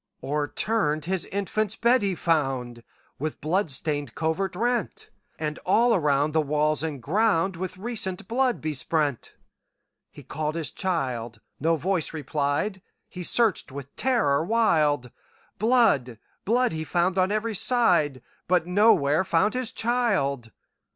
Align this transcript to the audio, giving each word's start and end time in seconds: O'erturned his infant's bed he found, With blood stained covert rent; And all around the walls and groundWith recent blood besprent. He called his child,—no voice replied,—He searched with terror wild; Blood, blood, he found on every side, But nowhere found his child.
O'erturned 0.23 1.05
his 1.05 1.25
infant's 1.25 1.75
bed 1.75 2.01
he 2.01 2.15
found, 2.15 2.83
With 3.19 3.39
blood 3.39 3.69
stained 3.69 4.15
covert 4.15 4.55
rent; 4.55 5.11
And 5.37 5.59
all 5.59 5.93
around 5.93 6.31
the 6.31 6.41
walls 6.41 6.81
and 6.81 7.03
groundWith 7.03 7.75
recent 7.77 8.27
blood 8.27 8.61
besprent. 8.61 9.35
He 10.09 10.23
called 10.23 10.55
his 10.55 10.71
child,—no 10.71 11.75
voice 11.75 12.15
replied,—He 12.15 13.21
searched 13.21 13.71
with 13.71 13.95
terror 13.95 14.43
wild; 14.43 15.11
Blood, 15.59 16.17
blood, 16.45 16.71
he 16.71 16.83
found 16.83 17.19
on 17.19 17.31
every 17.31 17.53
side, 17.53 18.23
But 18.47 18.65
nowhere 18.65 19.23
found 19.23 19.53
his 19.53 19.71
child. 19.71 20.51